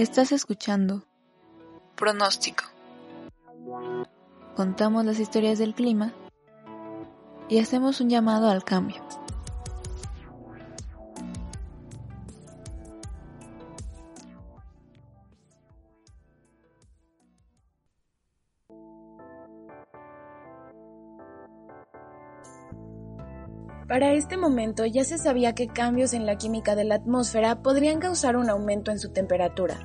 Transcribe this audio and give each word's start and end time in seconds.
Estás 0.00 0.32
escuchando 0.32 1.04
Pronóstico. 1.94 2.64
Contamos 4.56 5.04
las 5.04 5.20
historias 5.20 5.58
del 5.58 5.74
clima 5.74 6.14
y 7.50 7.58
hacemos 7.58 8.00
un 8.00 8.08
llamado 8.08 8.48
al 8.48 8.64
cambio. 8.64 9.06
Para 23.90 24.12
este 24.12 24.36
momento 24.36 24.86
ya 24.86 25.02
se 25.02 25.18
sabía 25.18 25.56
que 25.56 25.66
cambios 25.66 26.12
en 26.12 26.24
la 26.24 26.38
química 26.38 26.76
de 26.76 26.84
la 26.84 26.94
atmósfera 26.94 27.60
podrían 27.60 27.98
causar 27.98 28.36
un 28.36 28.48
aumento 28.48 28.92
en 28.92 29.00
su 29.00 29.12
temperatura. 29.12 29.80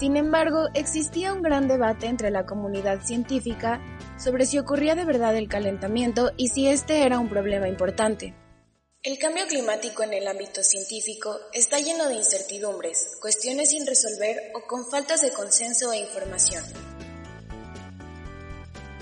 Sin 0.00 0.16
embargo, 0.16 0.66
existía 0.74 1.32
un 1.32 1.42
gran 1.42 1.68
debate 1.68 2.06
entre 2.06 2.32
la 2.32 2.44
comunidad 2.44 3.02
científica 3.02 3.80
sobre 4.18 4.46
si 4.46 4.58
ocurría 4.58 4.96
de 4.96 5.04
verdad 5.04 5.36
el 5.36 5.46
calentamiento 5.46 6.32
y 6.36 6.48
si 6.48 6.66
este 6.66 7.04
era 7.04 7.20
un 7.20 7.28
problema 7.28 7.68
importante. 7.68 8.34
El 9.04 9.16
cambio 9.16 9.46
climático 9.46 10.02
en 10.02 10.14
el 10.14 10.26
ámbito 10.26 10.64
científico 10.64 11.38
está 11.52 11.78
lleno 11.78 12.08
de 12.08 12.14
incertidumbres, 12.14 13.16
cuestiones 13.20 13.70
sin 13.70 13.86
resolver 13.86 14.50
o 14.56 14.66
con 14.66 14.90
faltas 14.90 15.22
de 15.22 15.30
consenso 15.30 15.92
e 15.92 15.98
información. 15.98 16.64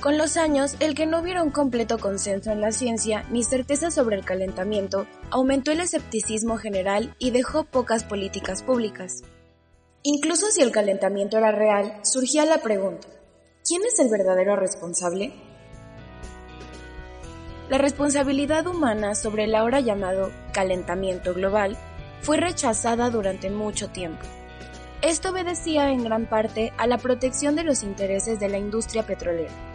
Con 0.05 0.19
los 0.19 0.37
años, 0.37 0.77
el 0.81 0.95
que 0.95 1.07
no 1.07 1.21
hubiera 1.21 1.43
un 1.43 1.49
completo 1.49 1.97
consenso 1.97 2.51
en 2.51 2.61
la 2.61 2.73
ciencia 2.73 3.25
ni 3.31 3.43
certeza 3.43 3.91
sobre 3.91 4.17
el 4.17 4.25
calentamiento 4.27 5.07
aumentó 5.31 5.71
el 5.71 5.81
escepticismo 5.81 6.59
general 6.59 7.15
y 7.19 7.31
dejó 7.31 7.65
pocas 7.65 8.05
políticas 8.05 8.63
públicas. 8.63 9.23
Incluso 10.03 10.51
si 10.51 10.61
el 10.61 10.73
calentamiento 10.73 11.39
era 11.39 11.53
real, 11.53 12.01
surgía 12.03 12.45
la 12.45 12.59
pregunta, 12.59 13.09
¿quién 13.67 13.81
es 13.87 13.99
el 13.99 14.11
verdadero 14.11 14.57
responsable? 14.57 15.33
La 17.71 17.79
responsabilidad 17.79 18.67
humana 18.67 19.15
sobre 19.15 19.45
el 19.45 19.55
ahora 19.55 19.81
llamado 19.81 20.31
calentamiento 20.53 21.33
global 21.33 21.79
fue 22.21 22.37
rechazada 22.37 23.09
durante 23.09 23.49
mucho 23.49 23.89
tiempo. 23.89 24.27
Esto 25.01 25.31
obedecía 25.31 25.89
en 25.89 26.05
gran 26.05 26.29
parte 26.29 26.75
a 26.77 26.87
la 26.87 26.99
protección 26.99 27.57
de 27.57 27.65
los 27.65 27.83
intereses 27.83 28.39
de 28.39 28.51
la 28.51 28.59
industria 28.59 29.07
petrolera. 29.07 29.74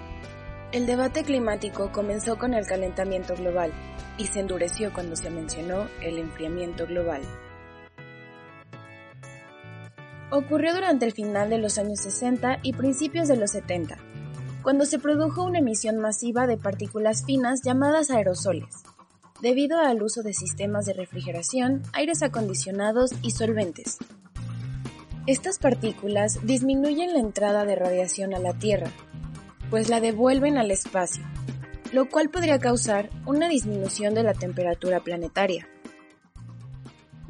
El 0.72 0.86
debate 0.86 1.24
climático 1.24 1.92
comenzó 1.92 2.38
con 2.38 2.54
el 2.54 2.68
calentamiento 2.68 3.36
global 3.36 3.72
y 4.20 4.28
se 4.28 4.40
endureció 4.40 4.94
cuando 4.94 5.16
se 5.16 5.32
mencionó 5.32 5.88
el 6.04 6.20
enfriamiento 6.20 6.86
global. 6.86 7.22
Ocurrió 10.30 10.76
durante 10.76 11.08
el 11.08 11.12
final 11.12 11.50
de 11.50 11.58
los 11.58 11.80
años 11.80 12.02
60 12.02 12.60
y 12.62 12.74
principios 12.74 13.28
de 13.28 13.38
los 13.38 13.50
70, 13.50 13.98
cuando 14.62 14.86
se 14.86 15.00
produjo 15.00 15.44
una 15.44 15.58
emisión 15.58 15.98
masiva 15.98 16.46
de 16.46 16.58
partículas 16.58 17.26
finas 17.26 17.62
llamadas 17.64 18.12
aerosoles, 18.12 18.84
debido 19.42 19.80
al 19.80 20.04
uso 20.04 20.22
de 20.22 20.36
sistemas 20.36 20.86
de 20.86 20.94
refrigeración, 20.94 21.82
aires 21.94 22.22
acondicionados 22.22 23.10
y 23.24 23.32
solventes. 23.32 23.98
Estas 25.26 25.58
partículas 25.58 26.46
disminuyen 26.46 27.14
la 27.14 27.20
entrada 27.20 27.66
de 27.66 27.76
radiación 27.76 28.36
a 28.36 28.40
la 28.40 28.54
Tierra, 28.54 28.92
pues 29.70 29.90
la 29.90 30.00
devuelven 30.00 30.58
al 30.58 30.72
espacio, 30.72 31.24
lo 31.92 32.10
cual 32.10 32.30
podría 32.30 32.60
causar 32.60 33.10
una 33.26 33.48
disminución 33.48 34.14
de 34.14 34.24
la 34.24 34.34
temperatura 34.34 35.00
planetaria. 35.00 35.68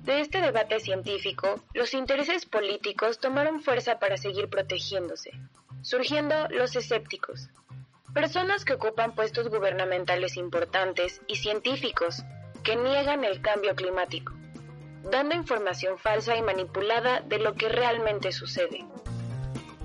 De 0.03 0.21
este 0.21 0.41
debate 0.41 0.79
científico, 0.79 1.61
los 1.73 1.93
intereses 1.93 2.45
políticos 2.45 3.19
tomaron 3.19 3.61
fuerza 3.61 3.99
para 3.99 4.17
seguir 4.17 4.49
protegiéndose, 4.49 5.31
surgiendo 5.81 6.47
los 6.49 6.75
escépticos, 6.75 7.49
personas 8.13 8.65
que 8.65 8.73
ocupan 8.73 9.13
puestos 9.13 9.49
gubernamentales 9.49 10.37
importantes 10.37 11.21
y 11.27 11.35
científicos 11.35 12.23
que 12.63 12.75
niegan 12.75 13.23
el 13.23 13.41
cambio 13.41 13.75
climático, 13.75 14.33
dando 15.11 15.35
información 15.35 15.97
falsa 15.97 16.35
y 16.35 16.41
manipulada 16.41 17.21
de 17.21 17.39
lo 17.39 17.53
que 17.53 17.69
realmente 17.69 18.31
sucede. 18.31 18.85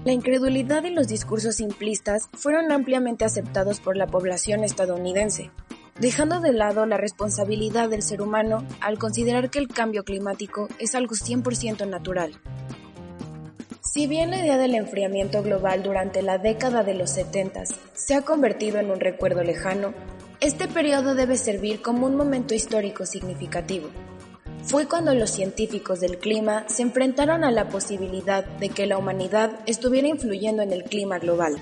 La 0.04 0.12
incredulidad 0.12 0.84
y 0.84 0.90
los 0.90 1.08
discursos 1.08 1.56
simplistas 1.56 2.28
fueron 2.34 2.70
ampliamente 2.72 3.24
aceptados 3.24 3.80
por 3.80 3.96
la 3.96 4.06
población 4.06 4.62
estadounidense, 4.62 5.50
dejando 5.98 6.40
de 6.40 6.52
lado 6.52 6.84
la 6.84 6.98
responsabilidad 6.98 7.88
del 7.88 8.02
ser 8.02 8.20
humano 8.20 8.66
al 8.82 8.98
considerar 8.98 9.48
que 9.48 9.60
el 9.60 9.68
cambio 9.68 10.04
climático 10.04 10.68
es 10.78 10.94
algo 10.94 11.14
100% 11.14 11.88
natural. 11.88 12.38
Si 13.80 14.06
bien 14.06 14.30
la 14.30 14.40
idea 14.40 14.58
del 14.58 14.74
enfriamiento 14.74 15.42
global 15.42 15.82
durante 15.82 16.20
la 16.20 16.36
década 16.36 16.82
de 16.84 16.92
los 16.92 17.08
70 17.10 17.62
se 17.94 18.14
ha 18.14 18.22
convertido 18.22 18.80
en 18.80 18.90
un 18.90 19.00
recuerdo 19.00 19.42
lejano, 19.42 19.94
este 20.40 20.68
periodo 20.68 21.14
debe 21.14 21.36
servir 21.38 21.80
como 21.80 22.06
un 22.06 22.16
momento 22.16 22.52
histórico 22.52 23.06
significativo 23.06 23.88
fue 24.66 24.88
cuando 24.88 25.14
los 25.14 25.30
científicos 25.30 26.00
del 26.00 26.18
clima 26.18 26.66
se 26.68 26.82
enfrentaron 26.82 27.44
a 27.44 27.50
la 27.50 27.68
posibilidad 27.68 28.44
de 28.44 28.70
que 28.70 28.86
la 28.86 28.96
humanidad 28.96 29.60
estuviera 29.66 30.08
influyendo 30.08 30.62
en 30.62 30.72
el 30.72 30.84
clima 30.84 31.18
global. 31.18 31.56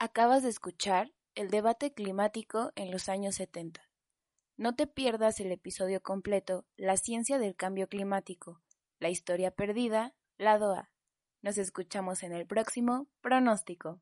Acabas 0.00 0.42
de 0.42 0.48
escuchar 0.48 1.12
el 1.36 1.48
debate 1.48 1.92
climático 1.92 2.72
en 2.74 2.90
los 2.90 3.08
años 3.08 3.36
70. 3.36 3.88
No 4.56 4.74
te 4.74 4.86
pierdas 4.86 5.38
el 5.40 5.50
episodio 5.52 6.02
completo 6.02 6.66
La 6.76 6.96
ciencia 6.96 7.38
del 7.38 7.54
cambio 7.54 7.88
climático, 7.88 8.62
la 8.98 9.10
historia 9.10 9.52
perdida, 9.52 10.14
lado 10.38 10.74
A. 10.74 10.90
Nos 11.40 11.56
escuchamos 11.58 12.22
en 12.24 12.32
el 12.32 12.46
próximo 12.46 13.06
pronóstico. 13.20 14.00